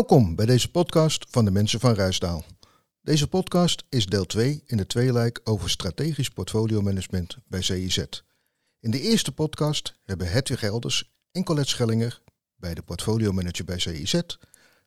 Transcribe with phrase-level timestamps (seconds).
[0.00, 2.44] Welkom bij deze podcast van de mensen van Ruisdaal.
[3.02, 8.04] Deze podcast is deel 2 in de tweeluik over strategisch portfolio management bij CIZ.
[8.80, 12.22] In de eerste podcast hebben Hedwig Elders en Colette Schellinger,
[12.56, 14.20] bij de portfolio manager bij CIZ,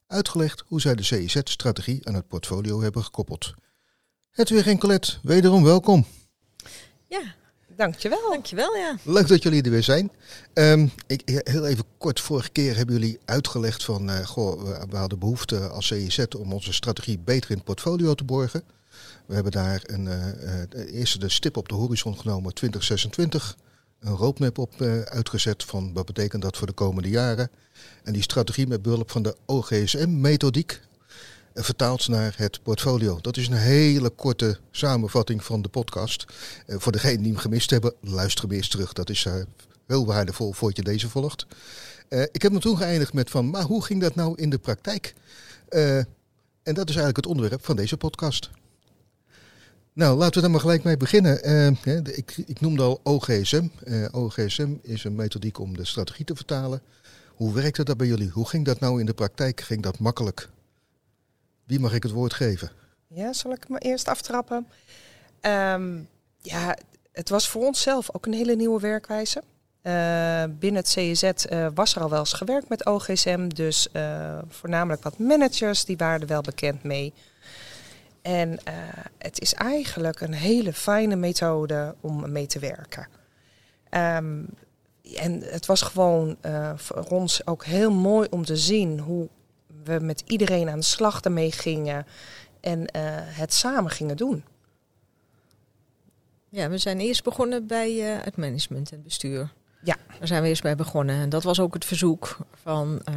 [0.08, 3.54] uitgelegd hoe zij de CIZ-strategie aan het portfolio hebben gekoppeld.
[4.30, 6.06] Hedwig en Colette, wederom welkom.
[7.08, 7.36] Ja,
[7.76, 8.30] dankjewel.
[8.30, 8.98] Dankjewel, ja.
[9.04, 10.12] Leuk dat jullie er weer zijn.
[10.54, 14.98] Um, ik, heel even kort, vorige keer hebben jullie uitgelegd van, uh, goh, we, we,
[14.98, 18.64] hadden behoefte als CIZ om onze strategie beter in het portfolio te borgen.
[19.26, 20.28] We hebben daar een, uh,
[20.76, 23.58] uh, eerste de stip op de horizon genomen, 2026.
[24.00, 27.50] Een roadmap op uitgezet van wat betekent dat voor de komende jaren.
[28.04, 30.82] En die strategie met behulp van de OGSM-methodiek,
[31.54, 33.20] vertaald naar het portfolio.
[33.22, 36.26] Dat is een hele korte samenvatting van de podcast.
[36.68, 38.94] Uh, voor degenen die hem gemist hebben, luister hem eerst terug.
[38.94, 39.34] Dat is uh,
[39.88, 41.46] heel waardevol voordat je deze volgt.
[42.10, 44.58] Uh, ik heb me toen geëindigd met van, maar hoe ging dat nou in de
[44.58, 45.14] praktijk?
[46.64, 48.50] en dat is eigenlijk het onderwerp van deze podcast.
[49.94, 51.78] Nou, laten we daar maar gelijk mee beginnen.
[52.18, 53.68] ik, ik, noemde al OGSM.
[54.12, 56.82] OGSM is een methodiek om de strategie te vertalen.
[57.36, 58.30] Hoe werkte dat bij jullie?
[58.30, 59.62] Hoe ging dat nou in de praktijk?
[59.62, 60.50] Ging dat makkelijk?
[61.64, 62.72] Wie mag ik het woord geven?
[63.08, 64.68] Ja, zal ik me eerst aftrappen?
[65.42, 66.08] Um,
[66.42, 66.78] ja,
[67.12, 69.44] het was voor onszelf ook een hele nieuwe werkwijze.
[69.84, 74.38] Uh, binnen het CZ uh, was er al wel eens gewerkt met OGSM, dus uh,
[74.48, 77.14] voornamelijk wat managers, die waren er wel bekend mee.
[78.22, 78.60] En
[79.18, 83.08] het is eigenlijk een hele fijne methode om mee te werken.
[83.90, 84.50] Um,
[85.16, 86.38] en het was gewoon
[86.76, 89.28] voor ons ook heel mooi om te zien hoe
[89.84, 92.06] we met iedereen aan de slag ermee gingen
[92.62, 94.44] en uh, het samen gingen doen.
[96.50, 99.52] Ja, we zijn eerst begonnen bij uh, het management en bestuur.
[99.84, 99.96] Ja.
[100.20, 101.16] Daar zijn we eerst bij begonnen.
[101.16, 103.16] En dat was ook het verzoek van, uh,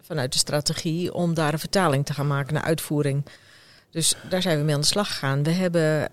[0.00, 3.24] vanuit de strategie om daar een vertaling te gaan maken naar uitvoering.
[3.90, 5.42] Dus daar zijn we mee aan de slag gegaan.
[5.42, 6.10] We hebben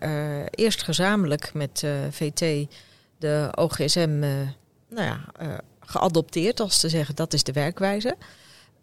[0.49, 2.67] eerst gezamenlijk met VT
[3.17, 4.19] de OGSM
[4.89, 5.25] nou ja,
[5.79, 8.17] geadopteerd, als te zeggen dat is de werkwijze.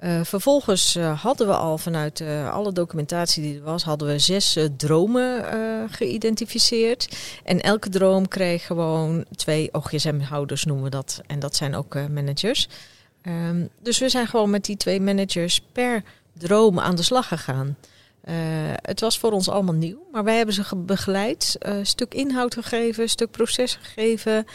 [0.00, 4.18] Uh, vervolgens uh, hadden we al vanuit uh, alle documentatie die er was, hadden we
[4.18, 5.44] zes dromen
[5.90, 7.16] geïdentificeerd.
[7.44, 11.20] En elke droom kreeg gewoon twee OGSM-houders, noemen we dat.
[11.26, 12.68] En dat zijn ook managers.
[13.22, 16.02] Um, dus we zijn gewoon met die twee managers per
[16.32, 17.76] droom aan de slag gegaan.
[18.82, 23.30] het was voor ons allemaal nieuw, maar wij hebben ze begeleid, stuk inhoud gegeven, stuk
[23.30, 24.46] proces gegeven.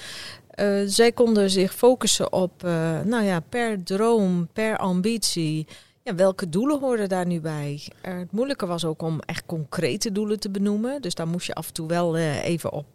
[0.56, 5.68] Uh, zij konden zich focussen op, uh, nou ja, per droom, per ambitie.
[6.04, 7.82] Ja, welke doelen hoorden daar nu bij?
[8.08, 11.02] Uh, het moeilijke was ook om echt concrete doelen te benoemen.
[11.02, 12.88] Dus daar moest je af en toe wel even op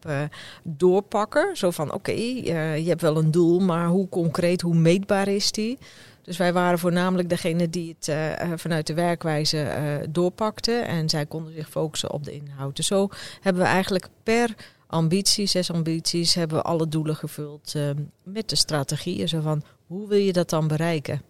[0.63, 1.57] doorpakken.
[1.57, 5.79] Zo van, oké, je hebt wel een doel, maar hoe concreet, hoe meetbaar is die?
[6.23, 8.17] Dus wij waren voornamelijk degene die het
[8.61, 9.67] vanuit de werkwijze
[10.11, 10.73] doorpakte.
[10.73, 12.77] En zij konden zich focussen op de inhoud.
[12.77, 13.09] Dus zo
[13.41, 14.55] hebben we eigenlijk per
[14.87, 17.91] ambities, zes ambities, hebben we alle doelen gevuld uh,
[18.23, 19.29] met de strategieën.
[19.29, 21.23] Zo van, hoe wil je dat dan bereiken?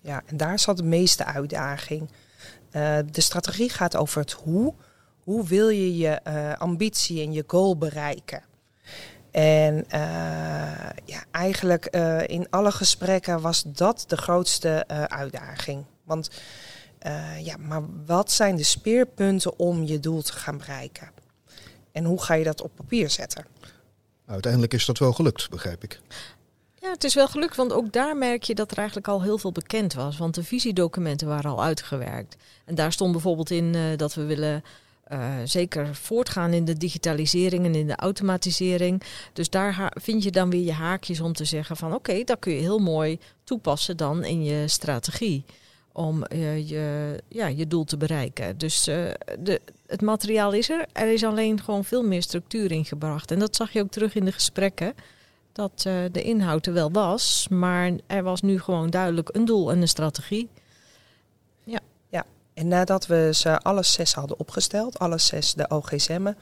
[0.00, 2.10] Ja, en daar zat de meeste uitdaging.
[2.72, 4.74] Uh, de strategie gaat over het hoe.
[5.22, 8.42] Hoe wil je je uh, ambitie en je goal bereiken?
[9.30, 9.84] En
[11.04, 11.86] ja, eigenlijk
[12.26, 15.84] in alle gesprekken was dat de grootste uitdaging.
[16.04, 16.30] Want
[17.42, 21.10] ja, maar wat zijn de speerpunten om je doel te gaan bereiken?
[21.92, 23.46] En hoe ga je dat op papier zetten?
[24.26, 26.00] Uiteindelijk is dat wel gelukt, begrijp ik.
[26.80, 29.38] Ja, het is wel gelukt, want ook daar merk je dat er eigenlijk al heel
[29.38, 30.16] veel bekend was.
[30.16, 32.36] Want de visiedocumenten waren al uitgewerkt.
[32.64, 34.64] En daar stond bijvoorbeeld in uh, dat we willen
[35.12, 39.02] uh, zeker voortgaan in de digitalisering en in de automatisering.
[39.32, 42.38] Dus daar vind je dan weer je haakjes om te zeggen van oké, okay, dat
[42.38, 45.44] kun je heel mooi toepassen dan in je strategie
[45.92, 48.58] om uh, je, ja, je doel te bereiken.
[48.58, 50.86] Dus uh, de, het materiaal is er.
[50.92, 53.30] Er is alleen gewoon veel meer structuur ingebracht.
[53.30, 54.94] En dat zag je ook terug in de gesprekken.
[55.52, 59.70] Dat uh, de inhoud er wel was, maar er was nu gewoon duidelijk een doel
[59.70, 60.48] en een strategie.
[61.64, 61.80] Ja.
[62.08, 62.24] ja.
[62.54, 66.36] En nadat we ze alle zes hadden opgesteld, alle zes de OGSM'en,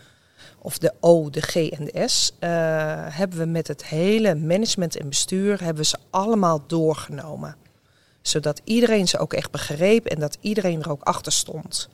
[0.58, 2.32] of de O, de G en de S,
[3.14, 7.56] hebben we met het hele management en bestuur hebben we ze allemaal doorgenomen
[8.28, 11.88] zodat iedereen ze ook echt begreep en dat iedereen er ook achter stond.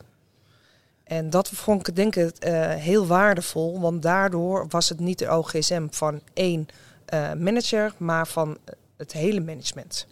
[1.03, 5.31] En dat vond ik denk ik uh, heel waardevol, want daardoor was het niet de
[5.31, 6.67] OGSM van één
[7.13, 8.57] uh, manager, maar van
[8.97, 10.07] het hele management.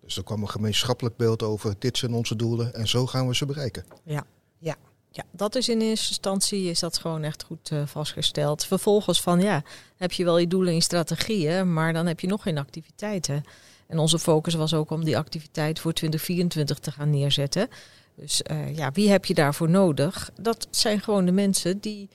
[0.00, 3.34] Dus er kwam een gemeenschappelijk beeld over, dit zijn onze doelen en zo gaan we
[3.34, 3.84] ze bereiken.
[4.04, 4.24] Ja,
[4.58, 4.76] ja.
[5.14, 8.64] Ja, dat is in eerste instantie is dat gewoon echt goed uh, vastgesteld.
[8.64, 9.62] Vervolgens van ja,
[9.96, 13.44] heb je wel je doelen en strategieën, maar dan heb je nog geen activiteiten.
[13.92, 17.68] En onze focus was ook om die activiteit voor 2024 te gaan neerzetten.
[18.14, 20.30] Dus uh, ja, wie heb je daarvoor nodig?
[20.40, 22.08] Dat zijn gewoon de mensen die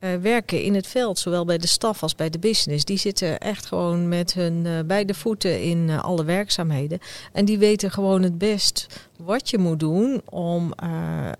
[0.00, 2.84] uh, werken in het veld, zowel bij de staf als bij de business.
[2.84, 6.98] Die zitten echt gewoon met hun uh, beide voeten in alle werkzaamheden.
[7.32, 8.86] En die weten gewoon het best
[9.16, 10.72] wat je moet doen om,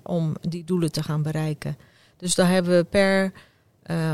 [0.02, 1.76] om die doelen te gaan bereiken.
[2.17, 3.32] Dus daar hebben we per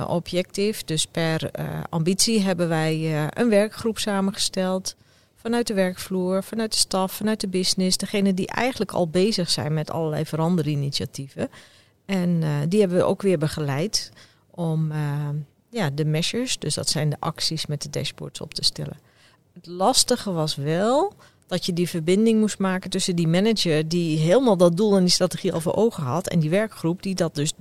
[0.07, 1.51] objectief, dus per
[1.89, 4.97] ambitie, hebben wij een werkgroep samengesteld
[5.45, 7.97] vanuit de werkvloer, vanuit de staf, vanuit de business.
[7.97, 11.49] Degene die eigenlijk al bezig zijn met allerlei veranderinitiatieven.
[12.05, 14.13] En uh, die hebben we ook weer begeleid
[14.51, 15.29] om uh,
[15.71, 18.99] ja, de measures, dus dat zijn de acties met de dashboards op te stellen.
[19.53, 21.13] Het lastige was wel
[21.47, 25.13] dat je die verbinding moest maken tussen die manager die helemaal dat doel en die
[25.13, 27.53] strategie al voor ogen had en die werkgroep die dat dus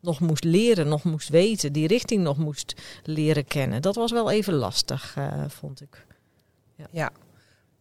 [0.00, 2.74] nog moest leren, nog moest weten, die richting nog moest
[3.04, 3.82] leren kennen.
[3.82, 6.06] Dat was wel even lastig, uh, vond ik.
[6.76, 6.86] Ja.
[6.90, 7.10] ja.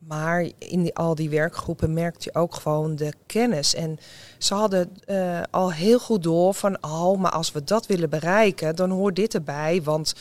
[0.08, 3.76] Maar in al die werkgroepen merkte je ook gewoon de kennis.
[3.76, 4.00] En
[4.38, 8.76] ze hadden uh, al heel goed door van, oh, maar als we dat willen bereiken,
[8.76, 10.16] dan hoort dit erbij, want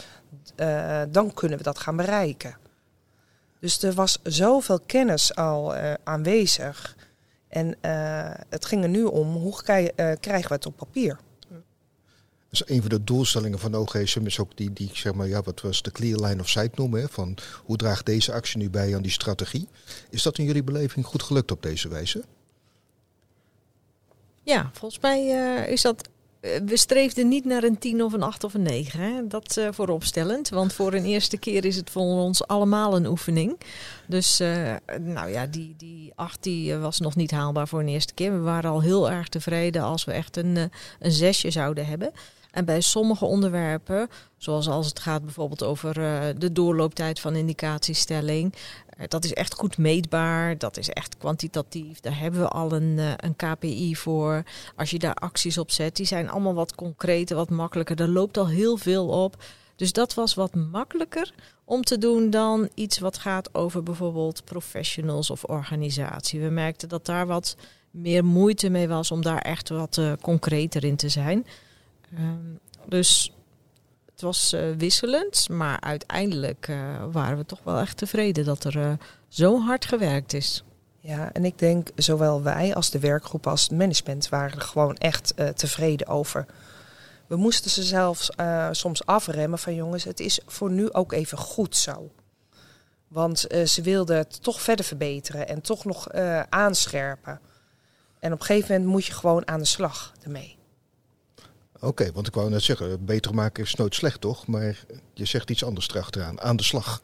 [0.57, 2.57] uh, dan kunnen we dat gaan bereiken.
[3.61, 6.97] Dus er was zoveel kennis al uh, aanwezig.
[7.49, 7.77] En
[8.49, 9.63] het ging er nu om, hoe
[10.21, 11.19] krijgen we het op papier?
[12.51, 15.61] Dus een van de doelstellingen van OGSM is ook die, die zeg maar, ja, wat
[15.61, 17.01] was de clear line of sight noemen.
[17.01, 19.69] Hè, van hoe draagt deze actie nu bij aan die strategie?
[20.11, 22.25] Is dat in jullie beleving goed gelukt op deze wijze?
[24.43, 26.09] Ja, volgens mij uh, is dat.
[26.41, 29.01] Uh, we streefden niet naar een 10 of een 8 of een 9.
[29.01, 29.27] Hè?
[29.27, 30.49] Dat uh, vooropstellend.
[30.49, 33.61] Want voor een eerste keer is het voor ons allemaal een oefening.
[34.07, 34.39] Dus
[35.01, 38.33] nou ja, die, die 8 die, was nog niet haalbaar voor een eerste keer.
[38.33, 40.57] We waren al heel erg tevreden als we echt een,
[40.99, 42.13] een zesje zouden hebben.
[42.51, 48.55] En bij sommige onderwerpen, zoals als het gaat bijvoorbeeld over uh, de doorlooptijd van indicatiestelling,
[48.99, 52.01] uh, dat is echt goed meetbaar, dat is echt kwantitatief.
[52.01, 54.43] Daar hebben we al een, uh, een KPI voor.
[54.77, 57.97] Als je daar acties op zet, die zijn allemaal wat concreter, wat makkelijker.
[57.97, 59.43] Daar loopt al heel veel op.
[59.77, 61.33] Dus dat was wat makkelijker
[61.65, 66.41] om te doen dan iets wat gaat over bijvoorbeeld professionals of organisatie.
[66.41, 67.57] We merkten dat daar wat
[67.91, 71.47] meer moeite mee was om daar echt wat concreter in te zijn.
[72.19, 73.33] Um, dus
[74.11, 78.77] het was uh, wisselend, maar uiteindelijk uh, waren we toch wel echt tevreden dat er
[78.77, 78.93] uh,
[79.29, 80.65] zo hard gewerkt is.
[80.99, 84.97] Ja, en ik denk zowel wij als de werkgroep als het management waren er gewoon
[84.97, 86.47] echt tevreden over.
[87.27, 88.31] We moesten ze zelfs
[88.71, 92.11] soms afremmen van jongens, het is voor nu ook even goed zo.
[93.09, 96.13] Want ze wilden het toch verder verbeteren en toch nog
[96.49, 97.41] aanscherpen.
[98.19, 100.59] En op een gegeven moment moet je gewoon aan de slag ermee.
[101.81, 104.47] Oké, want ik wou net zeggen, beter maken is nooit slecht, toch?
[104.47, 104.85] Maar
[105.15, 107.03] je zegt iets anders erachteraan, aan de slag.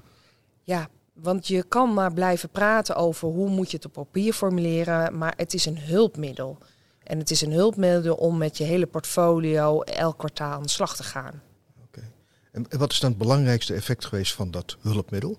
[0.62, 5.18] Ja, want je kan maar blijven praten over hoe moet je het op papier formuleren,
[5.18, 6.58] maar het is een hulpmiddel.
[7.02, 10.96] En het is een hulpmiddel om met je hele portfolio elk kwartaal aan de slag
[10.96, 11.42] te gaan.
[11.84, 12.10] Oké.
[12.52, 15.38] En wat is dan het belangrijkste effect geweest van dat hulpmiddel?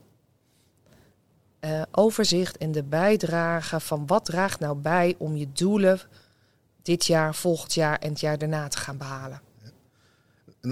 [1.59, 5.99] Uh, overzicht en de bijdrage van wat draagt nou bij om je doelen
[6.87, 9.41] dit jaar, volgend jaar en het jaar daarna te gaan behalen.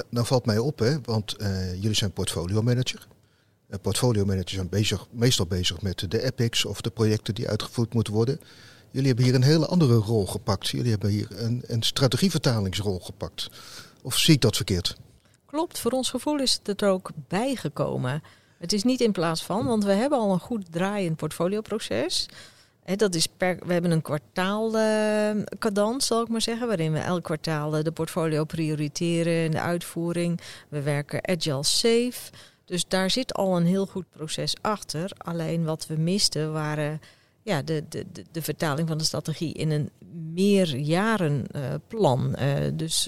[0.09, 3.07] Nou valt mij op, hè, want uh, jullie zijn portfolio manager.
[3.69, 7.93] Uh, portfolio managers zijn bezig, meestal bezig met de epics of de projecten die uitgevoerd
[7.93, 8.39] moeten worden.
[8.91, 10.67] Jullie hebben hier een hele andere rol gepakt.
[10.67, 13.49] Jullie hebben hier een, een strategievertalingsrol gepakt.
[14.01, 14.97] Of zie ik dat verkeerd?
[15.45, 18.23] Klopt, voor ons gevoel is het er ook bijgekomen.
[18.57, 22.27] Het is niet in plaats van, want we hebben al een goed draaiend portfolioproces
[22.93, 25.31] dat is we hebben een kwartaal uh,
[25.97, 30.41] zal ik maar zeggen, waarin we elk kwartaal uh, de portfolio prioriteren in de uitvoering.
[30.69, 32.31] We werken agile safe.
[32.65, 35.11] Dus daar zit al een heel goed proces achter.
[35.17, 37.01] Alleen wat we misten waren
[37.41, 39.89] ja, de, de, de, vertaling van de strategie in een
[40.33, 42.35] meerjarenplan.
[42.39, 43.07] Uh, dus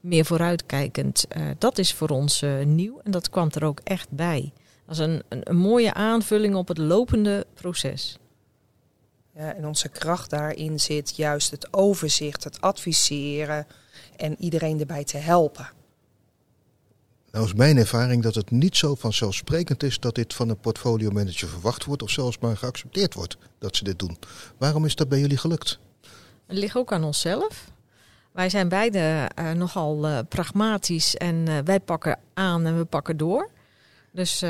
[0.00, 1.26] meer vooruitkijkend.
[1.58, 4.52] dat is voor ons nieuw en dat kwam er ook echt bij.
[4.86, 8.18] Dat is een, een mooie aanvulling op het lopende proces.
[9.36, 13.66] Ja, en onze kracht daarin zit juist het overzicht, het adviseren
[14.16, 15.70] en iedereen erbij te helpen.
[17.30, 21.10] Nou is mijn ervaring dat het niet zo vanzelfsprekend is dat dit van een portfolio
[21.10, 24.18] manager verwacht wordt of zelfs maar geaccepteerd wordt dat ze dit doen.
[24.58, 25.78] Waarom is dat bij jullie gelukt?
[26.46, 27.70] Het ligt ook aan onszelf.
[28.32, 33.16] Wij zijn beide uh, nogal uh, pragmatisch en uh, wij pakken aan en we pakken
[33.16, 33.50] door.
[34.16, 34.40] Dus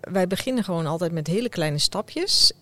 [0.00, 2.52] wij beginnen gewoon altijd met hele kleine stapjes.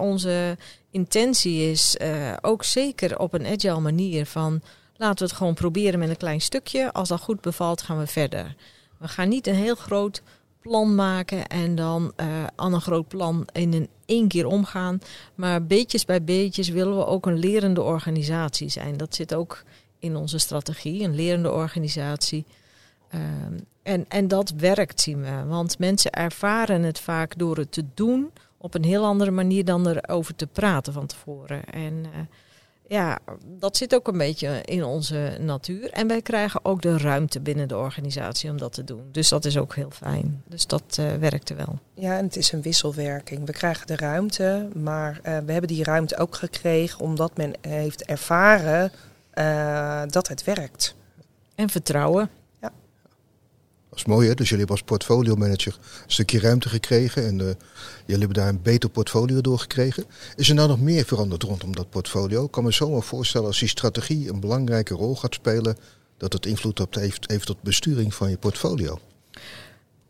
[0.00, 0.56] onze
[0.90, 4.62] intentie is uh, ook zeker op een agile manier van
[4.96, 6.92] laten we het gewoon proberen met een klein stukje.
[6.92, 8.54] Als dat goed bevalt, gaan we verder.
[8.98, 10.22] We gaan niet een heel groot
[10.60, 12.12] plan maken en dan
[12.54, 15.00] aan een groot plan in een één keer omgaan.
[15.34, 18.96] Maar beetjes bij beetjes willen we ook een lerende organisatie zijn.
[18.96, 19.62] Dat zit ook
[19.98, 22.44] in onze strategie, een lerende organisatie.
[23.12, 25.44] Ehm, en, en dat werkt, zien we.
[25.46, 29.88] Want mensen ervaren het vaak door het te doen op een heel andere manier dan
[29.88, 31.64] erover te praten van tevoren.
[31.64, 32.20] En uh,
[32.86, 33.18] ja,
[33.58, 35.90] dat zit ook een beetje in onze natuur.
[35.90, 39.08] En wij krijgen ook de ruimte binnen de organisatie om dat te doen.
[39.12, 40.42] Dus dat is ook heel fijn.
[40.46, 41.78] Dus dat uh, werkte wel.
[41.94, 43.46] Ja, en het is een wisselwerking.
[43.46, 48.04] We krijgen de ruimte, maar uh, we hebben die ruimte ook gekregen omdat men heeft
[48.04, 48.92] ervaren
[50.10, 50.94] dat het werkt.
[51.54, 52.30] En vertrouwen.
[54.02, 57.46] Is mooi hè, dus jullie hebben als portfolio manager een stukje ruimte gekregen en uh,
[58.06, 60.04] jullie hebben daar een beter portfolio door gekregen.
[60.36, 62.44] Is er nou nog meer veranderd rondom dat portfolio?
[62.44, 65.76] Ik kan me zomaar voorstellen als die strategie een belangrijke rol gaat spelen,
[66.16, 68.98] dat het invloed op heeft, heeft op besturing van je portfolio.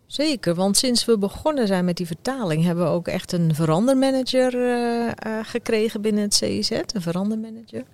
[0.06, 4.54] Zeker, want sinds we begonnen zijn met die vertaling hebben we ook echt een verandermanager
[4.54, 7.84] uh, uh, gekregen binnen het CIZ, een verandermanager.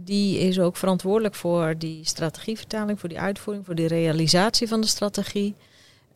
[0.00, 4.86] Die is ook verantwoordelijk voor die strategievertaling, voor die uitvoering, voor die realisatie van de
[4.86, 5.54] strategie.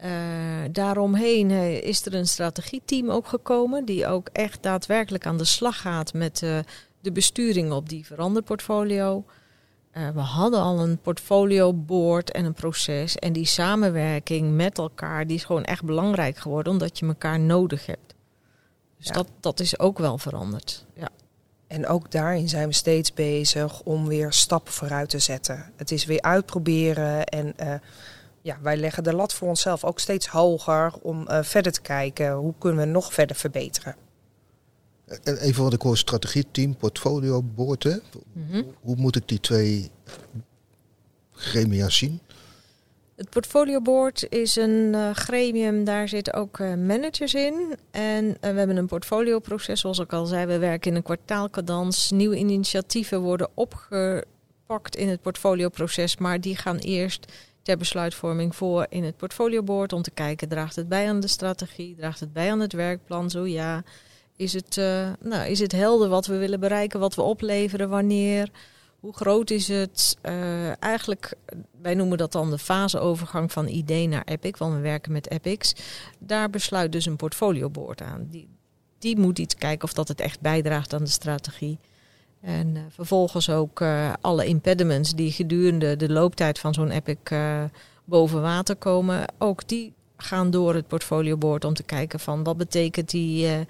[0.04, 0.08] Uh,
[0.70, 1.50] daaromheen
[1.82, 6.42] is er een strategieteam ook gekomen, die ook echt daadwerkelijk aan de slag gaat met
[6.42, 6.58] uh,
[7.00, 9.24] de besturing op die veranderportfolio.
[9.96, 13.16] Uh, we hadden al een portfolio board en een proces.
[13.16, 17.86] En die samenwerking met elkaar die is gewoon echt belangrijk geworden, omdat je elkaar nodig
[17.86, 18.14] hebt.
[18.98, 19.12] Dus ja.
[19.12, 20.86] dat, dat is ook wel veranderd.
[20.94, 21.08] Ja.
[21.72, 25.72] En ook daarin zijn we steeds bezig om weer stappen vooruit te zetten.
[25.76, 27.74] Het is weer uitproberen en uh,
[28.42, 32.32] ja, wij leggen de lat voor onszelf ook steeds hoger om uh, verder te kijken
[32.32, 33.96] hoe kunnen we nog verder verbeteren.
[35.22, 37.84] En even wat ik hoor, strategieteam, portfolio, boord.
[37.84, 38.00] Mm
[38.50, 38.74] -hmm.
[38.80, 39.90] Hoe moet ik die twee
[41.32, 42.20] gremia zien?
[43.22, 47.76] Het Portfolio Board is een uh, gremium, daar zitten ook uh, managers in.
[47.90, 50.46] En uh, we hebben een portfolioproces, zoals ik al zei.
[50.46, 52.10] We werken in een kwartaalkadans.
[52.10, 59.04] Nieuwe initiatieven worden opgepakt in het portfolioproces, maar die gaan eerst ter besluitvorming voor in
[59.04, 62.60] het portfolioboard om te kijken, draagt het bij aan de strategie, draagt het bij aan
[62.60, 63.82] het werkplan, zo ja.
[64.36, 64.76] Is het,
[65.20, 68.50] nou, is het helder wat we willen bereiken, wat we opleveren, wanneer...
[69.02, 70.16] Hoe groot is het?
[70.22, 71.34] Uh, eigenlijk,
[71.80, 75.74] wij noemen dat dan de faseovergang van idee naar Epic, want we werken met Epics.
[76.18, 78.26] Daar besluit dus een portfolioboard aan.
[78.30, 78.48] Die,
[78.98, 81.78] die moet iets kijken of dat het echt bijdraagt aan de strategie.
[82.40, 87.36] En uh, vervolgens ook uh, alle impediments die gedurende de looptijd van zo'n Epic
[88.04, 93.10] boven water komen, ook die gaan door het portfolioboard om te kijken van wat betekent
[93.10, 93.66] die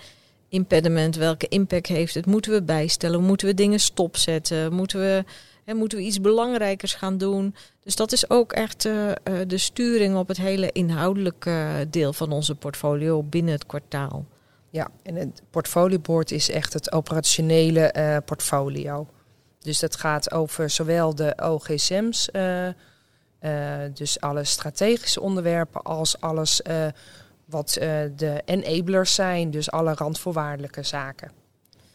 [0.52, 2.26] impediment, welke impact heeft het?
[2.26, 3.23] Moeten we bijstellen?
[3.23, 4.73] Moeten we dingen stopzetten?
[4.73, 5.25] Moeten we,
[5.64, 7.54] hè, moeten we iets belangrijkers gaan doen?
[7.80, 9.14] Dus dat is ook echt uh, uh,
[9.47, 14.25] de sturing op het hele inhoudelijke deel van onze portfolio binnen het kwartaal.
[14.71, 19.06] Ja, en het portfolioboard is echt het operationele uh, portfolio.
[19.61, 22.28] Dus dat gaat over zowel de OGSM's,
[23.94, 26.61] dus alle strategische onderwerpen, als alles
[27.52, 31.30] wat uh, de enablers zijn, dus alle randvoorwaardelijke zaken.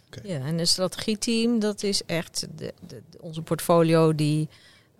[0.05, 0.31] Okay.
[0.31, 4.49] Ja, en een strategieteam, dat is echt de, de, onze portfolio die,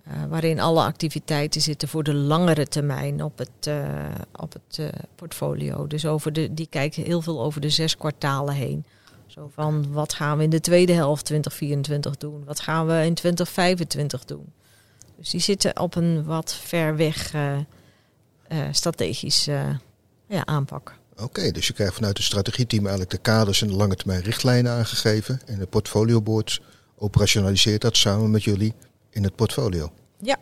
[0.08, 5.88] uh, waarin alle activiteiten zitten voor de langere termijn op het, uh, op het portfolio.
[5.88, 8.86] Dus over de, die kijken heel veel over de zes kwartalen heen.
[9.28, 12.44] Zo van wat gaan we in de tweede helft 2024 doen?
[12.46, 14.54] Wat gaan we in 2025 doen?
[15.18, 17.34] Dus die zitten op een wat ver weg
[18.72, 19.48] strategisch
[20.28, 20.98] ja, aanpak.
[21.14, 24.22] Oké, okay, dus je krijgt vanuit het strategieteam eigenlijk de kaders en de lange termijn
[24.22, 25.42] richtlijnen aangegeven.
[25.46, 26.62] En de portfolioboard
[26.96, 28.74] operationaliseert dat samen met jullie
[29.10, 29.92] in het portfolio.
[30.22, 30.38] Ja.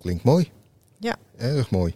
[0.00, 0.50] Klinkt mooi.
[0.98, 1.16] Ja.
[1.36, 1.94] Erg mooi.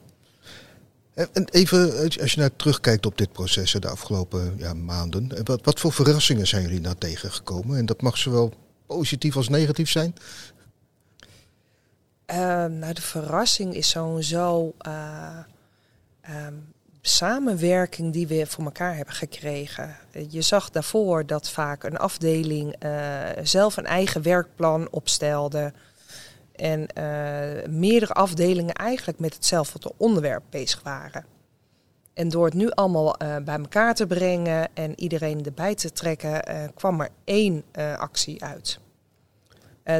[1.15, 5.81] En even, als je nou terugkijkt op dit proces de afgelopen ja, maanden, wat, wat
[5.81, 7.79] voor verrassingen zijn jullie nou tegengekomen?
[7.79, 8.53] En dat mag zowel
[8.87, 10.15] positief als negatief zijn?
[12.31, 15.39] Uh, nou, de verrassing is sowieso uh,
[16.47, 19.97] um, samenwerking die we voor elkaar hebben gekregen.
[20.29, 25.73] Je zag daarvoor dat vaak een afdeling uh, zelf een eigen werkplan opstelde.
[26.57, 31.25] En uh, meerdere afdelingen eigenlijk met hetzelfde onderwerp bezig waren.
[32.15, 36.43] En door het nu allemaal uh, bij elkaar te brengen en iedereen erbij te trekken,
[36.75, 37.65] kwam er één
[37.97, 38.79] actie uit.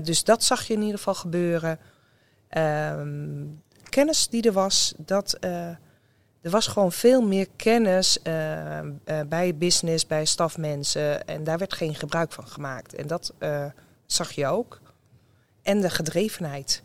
[0.03, 1.79] dus dat zag je in ieder geval gebeuren.
[2.49, 3.47] Ehm,
[3.89, 5.39] kennis die er was, dat
[6.41, 8.91] er was gewoon veel meer kennis uh, uh,
[9.29, 11.27] bij business, bij stafmensen.
[11.27, 12.95] En daar werd geen gebruik van gemaakt.
[12.95, 13.65] En dat uh,
[14.07, 14.81] zag je ook.
[15.63, 16.83] En de gedrevenheid.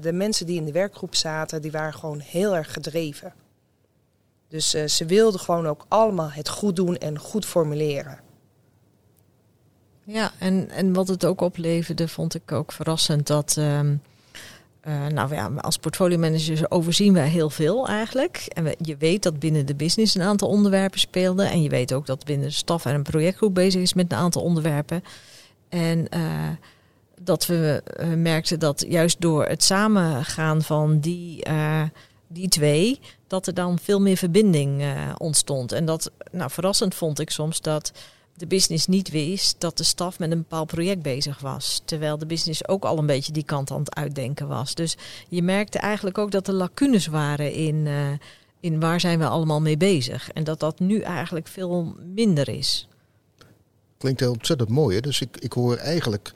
[0.00, 3.32] de mensen die in de werkgroep zaten, die waren gewoon heel erg gedreven.
[4.48, 8.20] Dus ze wilden gewoon ook allemaal het goed doen en goed formuleren.
[10.04, 13.56] Ja, en, en wat het ook opleverde, vond ik ook verrassend dat.
[13.58, 13.80] Uh,
[14.88, 18.36] uh, nou ja, als portfolio managers overzien wij heel veel eigenlijk.
[18.36, 21.50] En je weet dat binnen de business een aantal onderwerpen speelden.
[21.50, 24.18] En je weet ook dat binnen de staf en een projectgroep bezig is met een
[24.18, 25.04] aantal onderwerpen.
[25.68, 26.48] En uh,
[27.20, 31.46] dat we uh, merkten dat juist door het samengaan van die,
[32.26, 34.84] die twee, dat er dan veel meer verbinding
[35.16, 35.72] ontstond.
[35.72, 37.92] En dat, nou verrassend vond ik soms dat
[38.40, 41.82] de business niet wist dat de staf met een bepaald project bezig was.
[41.84, 44.74] Terwijl de business ook al een beetje die kant aan het uitdenken was.
[44.74, 44.96] Dus
[45.28, 48.08] je merkte eigenlijk ook dat er lacunes waren in, uh,
[48.60, 50.30] in waar zijn we allemaal mee bezig.
[50.30, 52.88] En dat dat nu eigenlijk veel minder is.
[53.98, 54.94] Klinkt heel ontzettend mooi.
[54.94, 55.00] Hè?
[55.00, 56.32] Dus ik, ik hoor eigenlijk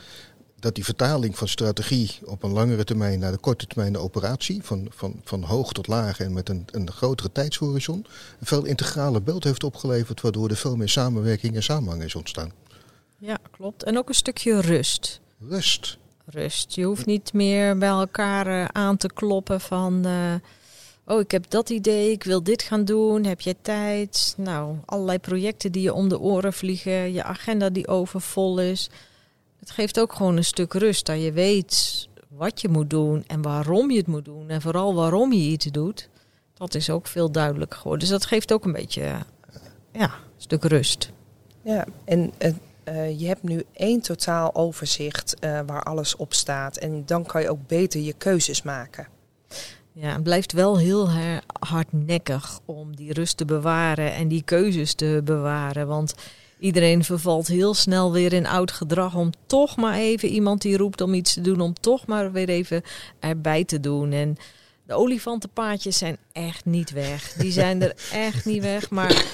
[0.65, 4.63] dat die vertaling van strategie op een langere termijn naar de korte termijn de operatie,
[4.63, 8.07] van, van, van hoog tot laag en met een, een grotere tijdshorizon,
[8.41, 12.53] een veel integrale beeld heeft opgeleverd, waardoor er veel meer samenwerking en samenhang is ontstaan.
[13.19, 13.83] Ja, klopt.
[13.83, 15.21] En ook een stukje rust.
[15.49, 15.99] Rust.
[16.25, 16.75] Rust.
[16.75, 20.07] Je hoeft niet meer bij elkaar uh, aan te kloppen van.
[20.07, 20.35] Uh,
[21.05, 23.25] oh, ik heb dat idee, ik wil dit gaan doen.
[23.25, 24.35] Heb jij tijd?
[24.37, 27.13] Nou, allerlei projecten die je om de oren vliegen.
[27.13, 28.91] Je agenda die overvol is.
[29.65, 33.43] Het geeft ook gewoon een stuk rust dat je weet wat je moet doen en
[33.43, 34.49] waarom je het moet doen.
[34.49, 36.09] En vooral waarom je iets doet.
[36.55, 38.01] Dat is ook veel duidelijker geworden.
[38.01, 39.03] Dus dat geeft ook een beetje
[39.93, 41.13] ja, een stuk rust.
[41.63, 42.33] Ja, en
[42.89, 46.77] uh, je hebt nu één totaal overzicht uh, waar alles op staat.
[46.77, 49.07] En dan kan je ook beter je keuzes maken.
[49.93, 51.09] Ja, het blijft wel heel
[51.61, 55.87] hardnekkig om die rust te bewaren en die keuzes te bewaren.
[55.87, 56.15] Want
[56.65, 61.01] Iedereen vervalt heel snel weer in oud gedrag om toch maar even iemand die roept
[61.01, 62.83] om iets te doen, om toch maar weer even
[63.21, 64.13] erbij te doen.
[64.13, 64.37] En
[64.87, 67.33] de olifantenpaadjes zijn echt niet weg.
[67.33, 69.25] Die zijn er echt niet weg, maar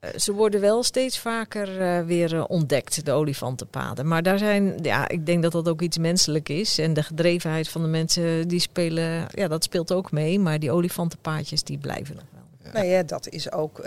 [0.00, 4.08] eh, ze worden wel steeds vaker uh, weer uh, ontdekt, de olifantenpaden.
[4.08, 6.78] Maar daar zijn, ja, ik denk dat dat ook iets menselijk is.
[6.78, 10.38] En de gedrevenheid van de mensen die spelen, ja, dat speelt ook mee.
[10.38, 12.43] Maar die olifantenpaadjes, die blijven nog.
[12.74, 13.86] Nou ja, dat is ook uh,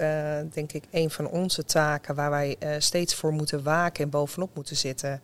[0.51, 4.55] denk ik een van onze taken waar wij uh, steeds voor moeten waken en bovenop
[4.55, 5.21] moeten zitten.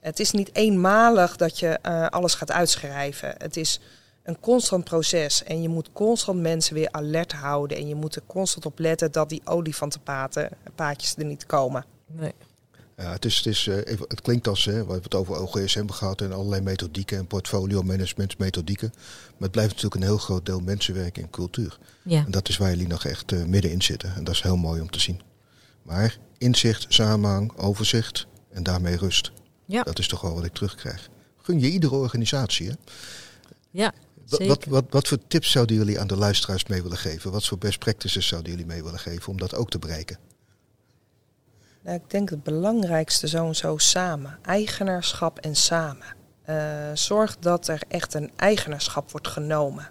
[0.00, 3.34] Het is niet eenmalig dat je uh, alles gaat uitschrijven.
[3.38, 3.80] Het is
[4.22, 8.22] een constant proces en je moet constant mensen weer alert houden en je moet er
[8.26, 11.84] constant op letten dat die olifantenpaadjes er niet komen.
[12.06, 12.34] Nee.
[13.00, 13.76] Ja, het, is, het, is, uh,
[14.08, 17.82] het klinkt als, hè, we hebben het over OGSM gehad en allerlei methodieken en portfolio
[17.82, 18.90] management methodieken.
[18.94, 21.78] Maar het blijft natuurlijk een heel groot deel mensenwerk en cultuur.
[22.02, 22.24] Ja.
[22.24, 24.14] En dat is waar jullie nog echt uh, middenin zitten.
[24.14, 25.20] En dat is heel mooi om te zien.
[25.82, 29.32] Maar inzicht, samenhang, overzicht en daarmee rust.
[29.66, 29.82] Ja.
[29.82, 31.08] Dat is toch wel wat ik terugkrijg.
[31.36, 32.74] Gun je iedere organisatie, hè?
[33.70, 33.92] Ja,
[34.28, 37.30] wat, wat, wat, wat, voor tips zouden jullie aan de luisteraars mee willen geven?
[37.30, 40.18] Wat voor best practices zouden jullie mee willen geven om dat ook te bereiken?
[41.82, 44.38] Nou, ik denk het belangrijkste zo en zo samen.
[44.42, 46.18] Eigenaarschap en samen.
[46.46, 46.56] Uh,
[46.94, 49.88] zorg dat er echt een eigenaarschap wordt genomen.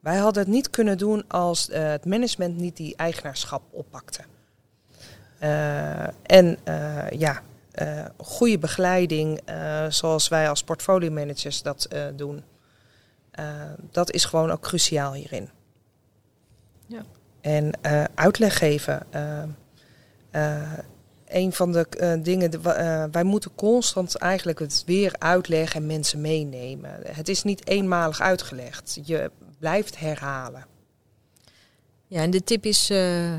[0.00, 4.22] Wij hadden het niet kunnen doen als uh, het management niet die eigenaarschap oppakte.
[5.42, 6.58] Uh, en
[7.10, 7.42] ja,
[8.16, 9.40] goede begeleiding,
[9.88, 12.44] zoals wij als portfolio managers dat doen,
[13.90, 15.50] dat is gewoon ook cruciaal hierin.
[16.86, 17.02] Ja.
[17.40, 17.72] En
[18.14, 19.06] uitleg geven
[21.34, 25.86] een van de uh, dingen, de, uh, wij moeten constant eigenlijk het weer uitleggen en
[25.86, 26.90] mensen meenemen.
[27.06, 28.98] Het is niet eenmalig uitgelegd.
[29.04, 30.66] Je blijft herhalen.
[32.06, 33.34] Ja, en de tip is: uh,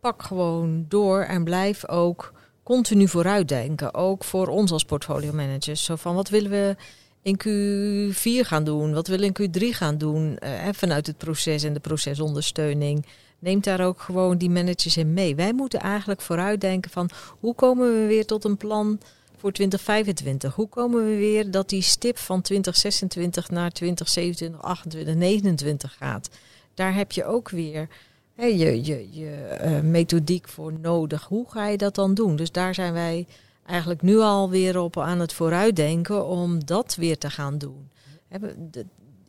[0.00, 3.94] pak gewoon door en blijf ook continu vooruitdenken.
[3.94, 5.84] Ook voor ons als portfolio managers.
[5.84, 6.76] Zo van wat willen we
[7.22, 8.92] in Q4 gaan doen?
[8.92, 10.38] Wat willen we in Q3 gaan doen?
[10.72, 13.06] vanuit het proces en de procesondersteuning
[13.38, 15.34] neemt daar ook gewoon die managers in mee.
[15.34, 19.00] Wij moeten eigenlijk vooruitdenken van hoe komen we weer tot een plan
[19.36, 20.54] voor 2025?
[20.54, 26.28] Hoe komen we weer dat die stip van 2026 naar 2027, 28, 29 gaat?
[26.74, 27.88] Daar heb je ook weer
[28.34, 31.24] je, je, je uh, methodiek voor nodig.
[31.24, 32.36] Hoe ga je dat dan doen?
[32.36, 33.26] Dus daar zijn wij
[33.66, 37.90] eigenlijk nu alweer op aan het vooruitdenken om dat weer te gaan doen.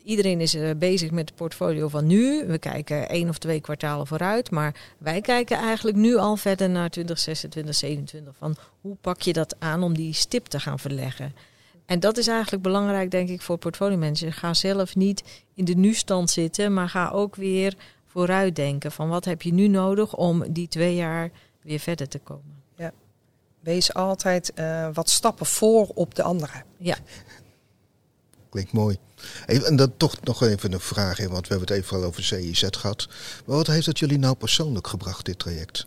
[0.04, 2.46] Iedereen is uh, bezig met het portfolio van nu.
[2.48, 4.52] We kijken één of twee kwartalen vooruit.
[4.52, 8.36] Maar wij kijken eigenlijk nu al verder naar 2026, 2027.
[8.38, 11.34] Van hoe pak je dat aan om die stip te gaan verleggen?
[11.86, 14.12] En dat is eigenlijk belangrijk, denk ik, voor portfolio.
[14.14, 19.42] Ga zelf niet in de nu-stand zitten, maar ga ook weer vooruitdenken van wat heb
[19.42, 21.32] je nu nodig om die twee jaar
[21.62, 22.64] weer verder te komen.
[22.76, 22.92] Ja.
[23.60, 26.64] Wees altijd uh, wat stappen voor op de andere.
[26.78, 26.98] Ja.
[28.50, 28.98] Klinkt mooi.
[29.46, 32.04] Even, en dan toch nog even een vraag in, want we hebben het even al
[32.04, 33.08] over CIZ gehad.
[33.46, 35.86] Maar wat heeft het jullie nou persoonlijk gebracht, dit traject?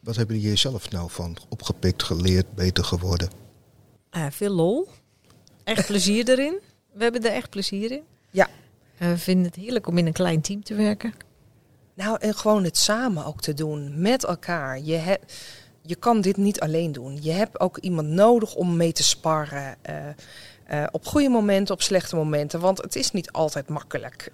[0.00, 3.30] Wat hebben jullie zelf nou van opgepikt, geleerd, beter geworden?
[4.10, 4.88] Uh, veel lol.
[5.64, 6.58] Echt plezier erin.
[6.92, 8.02] We hebben er echt plezier in.
[8.30, 8.48] Ja.
[8.98, 11.14] Uh, we vinden het heerlijk om in een klein team te werken.
[11.94, 14.80] Nou, en gewoon het samen ook te doen, met elkaar.
[14.80, 15.34] Je, hebt,
[15.82, 17.18] je kan dit niet alleen doen.
[17.22, 19.76] Je hebt ook iemand nodig om mee te sparren.
[19.90, 19.96] Uh,
[20.90, 22.60] op goede momenten, op slechte momenten.
[22.60, 24.30] Want het is niet altijd makkelijk.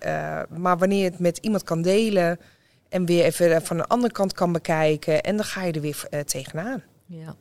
[0.48, 2.40] maar wanneer je het met iemand kan delen
[2.88, 5.22] en weer even van de andere kant kan bekijken.
[5.22, 6.82] En dan ga je er weer tegenaan.
[7.06, 7.36] Ja.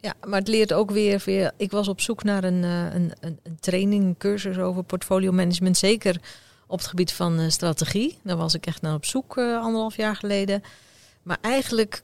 [0.00, 1.52] Ja, maar het leert ook weer, weer.
[1.56, 5.76] Ik was op zoek naar een, een, een, een training, een cursus over portfolio management.
[5.76, 6.20] Zeker
[6.66, 8.18] op het gebied van strategie.
[8.22, 10.62] Daar was ik echt naar op zoek anderhalf jaar geleden.
[11.22, 12.02] Maar eigenlijk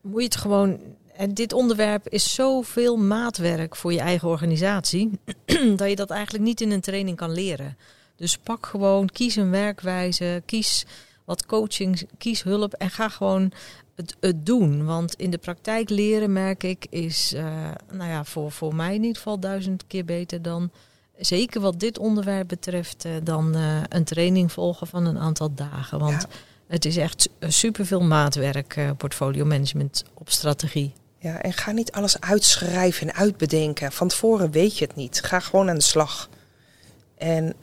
[0.00, 0.80] moet je het gewoon.
[1.16, 5.10] En dit onderwerp is zoveel maatwerk voor je eigen organisatie.
[5.76, 7.76] dat je dat eigenlijk niet in een training kan leren.
[8.16, 10.84] Dus pak gewoon, kies een werkwijze, kies
[11.24, 13.52] wat coaching, kies hulp en ga gewoon
[13.94, 14.84] het, het doen.
[14.84, 19.02] Want in de praktijk leren, merk ik, is uh, nou ja, voor, voor mij in
[19.02, 20.70] ieder geval duizend keer beter dan
[21.18, 25.98] zeker wat dit onderwerp betreft, uh, dan uh, een training volgen van een aantal dagen.
[25.98, 26.36] Want ja.
[26.66, 30.92] het is echt superveel maatwerk, portfolio management op strategie.
[31.26, 33.92] Ja, en ga niet alles uitschrijven en uitbedenken.
[33.92, 35.20] Van tevoren weet je het niet.
[35.22, 36.28] Ga gewoon aan de slag.
[37.16, 37.54] En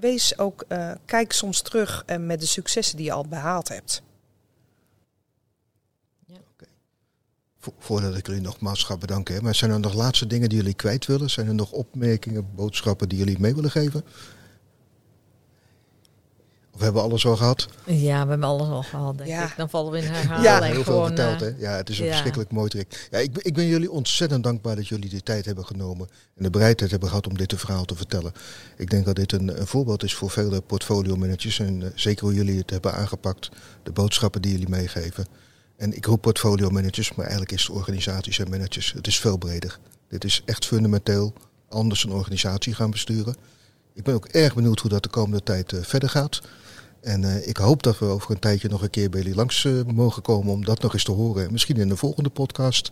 [0.00, 0.64] wees ook,
[1.04, 4.02] kijk soms terug met de successen die je al behaald hebt.
[7.78, 9.34] voordat ik jullie nogmaals ga bedanken.
[9.34, 9.40] Hè.
[9.40, 11.30] Maar zijn er nog laatste dingen die jullie kwijt willen?
[11.30, 14.04] Zijn er nog opmerkingen, boodschappen die jullie mee willen geven?
[16.76, 17.68] Of hebben we alles al gehad?
[17.84, 19.44] Ja, we hebben alles al gehad, denk Ja.
[19.44, 19.52] ik.
[19.56, 20.44] Dan vallen we in herhaling.
[20.44, 21.42] Ja, heel veel verteld.
[21.42, 21.54] eh, Hè?
[21.58, 22.10] Ja, het is een ja.
[22.10, 23.08] verschrikkelijk mooi traject.
[23.10, 26.42] Ja, ik, ben- ik ben jullie ontzettend dankbaar dat jullie de tijd hebben genomen en
[26.42, 28.32] de bereidheid hebben gehad om dit verhaal te vertellen.
[28.76, 32.24] Ik denk dat dit een, een voorbeeld is voor vele portfolio managers en eh, zeker
[32.24, 33.48] hoe jullie het hebben aangepakt,
[33.82, 35.26] de boodschappen die jullie meegeven.
[35.76, 38.92] En ik roep portfolio managers, maar eigenlijk is het organisaties en managers.
[38.92, 39.78] Het is veel breder.
[40.08, 41.32] Dit is echt fundamenteel
[41.68, 43.36] anders een organisatie gaan besturen.
[43.94, 46.40] Ik ben ook erg benieuwd hoe dat de komende tijd eh, verder gaat.
[47.00, 49.64] En eh, ik hoop dat we over een tijdje nog een keer bij jullie langs
[49.64, 51.52] eh, mogen komen om dat nog eens te horen.
[51.52, 52.90] Misschien in de volgende podcast.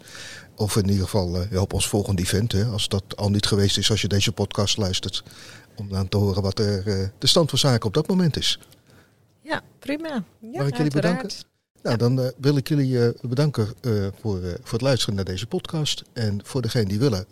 [0.57, 2.53] Of in ieder geval ja, op ons volgende event.
[2.53, 5.23] Hè, als dat al niet geweest is als je deze podcast luistert.
[5.77, 6.85] Om dan te horen wat er,
[7.19, 8.59] de stand van zaken op dat moment is.
[9.41, 10.25] Ja, prima.
[10.39, 11.31] Ja, Mag ik jullie bedanken?
[11.83, 13.67] Nou, dan wil ik jullie bedanken
[14.21, 16.03] voor, voor het luisteren naar deze podcast.
[16.13, 17.27] En voor degenen die willen,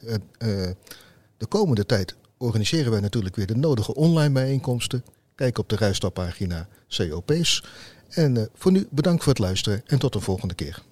[1.37, 5.05] de komende tijd organiseren wij natuurlijk weer de nodige online bijeenkomsten.
[5.43, 7.65] Kijk op de Rijstappagina COP's.
[8.09, 10.83] En eh, voor nu bedankt voor het luisteren en tot de volgende keer.